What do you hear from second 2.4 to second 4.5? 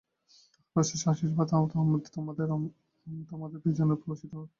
ও তোমাদের প্রিয়জনের উপর বর্ষিত হোক।